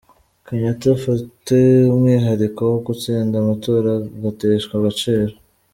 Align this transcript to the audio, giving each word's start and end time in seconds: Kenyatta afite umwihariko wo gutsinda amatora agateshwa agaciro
Kenyatta 0.45 0.85
afite 0.95 1.57
umwihariko 1.93 2.61
wo 2.71 2.79
gutsinda 2.87 3.35
amatora 3.37 3.91
agateshwa 4.17 4.73
agaciro 4.79 5.33